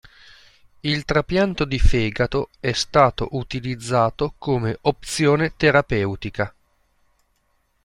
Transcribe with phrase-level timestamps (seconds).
[0.79, 6.51] Il trapianto di fegato è stato utilizzato come opzione terapeutica.